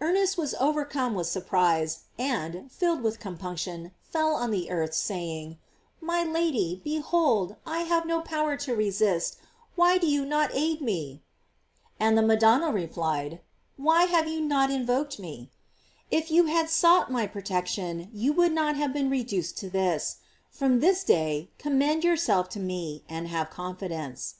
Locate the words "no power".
8.04-8.56